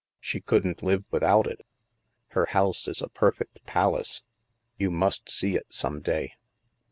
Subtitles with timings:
[0.19, 1.63] She couldn't live without it.
[2.29, 4.23] Her house is a perfect palace.
[4.79, 6.33] You must see it some day."